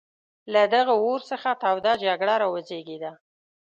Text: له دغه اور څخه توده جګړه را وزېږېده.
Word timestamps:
له 0.53 0.61
دغه 0.75 0.93
اور 1.03 1.19
څخه 1.31 1.49
توده 1.63 1.93
جګړه 2.05 2.33
را 2.41 2.47
وزېږېده. 2.53 3.11